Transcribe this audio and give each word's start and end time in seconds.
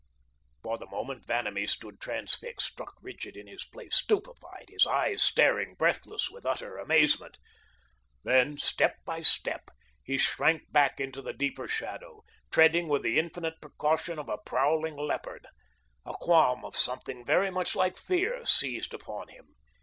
For 0.63 0.79
the 0.79 0.87
moment, 0.89 1.27
Vanamee 1.27 1.67
stood 1.67 1.99
transfixed, 2.01 2.65
struck 2.65 2.95
rigid 3.03 3.37
in 3.37 3.45
his 3.45 3.65
place, 3.67 3.95
stupefied, 3.97 4.65
his 4.69 4.87
eyes 4.87 5.21
staring, 5.21 5.75
breathless 5.75 6.27
with 6.31 6.43
utter 6.43 6.79
amazement. 6.79 7.37
Then, 8.23 8.57
step 8.57 8.95
by 9.05 9.21
step, 9.21 9.69
he 10.03 10.17
shrank 10.17 10.71
back 10.71 10.99
into 10.99 11.21
the 11.21 11.33
deeper 11.33 11.67
shadow, 11.67 12.23
treading 12.49 12.87
with 12.87 13.03
the 13.03 13.19
infinite 13.19 13.61
precaution 13.61 14.17
of 14.17 14.27
a 14.27 14.39
prowling 14.39 14.95
leopard. 14.97 15.45
A 16.03 16.15
qualm 16.19 16.65
of 16.65 16.75
something 16.75 17.23
very 17.23 17.51
much 17.51 17.75
like 17.75 17.95
fear 17.95 18.43
seized 18.43 18.95
upon 18.95 19.27
him. 19.27 19.53